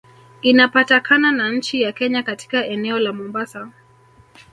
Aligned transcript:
Inapatakana 0.41 1.31
na 1.31 1.49
nchi 1.49 1.81
ya 1.81 1.91
kenya 1.91 2.23
katika 2.23 2.65
eneo 2.65 2.99
la 2.99 3.13
mombasa 3.13 3.69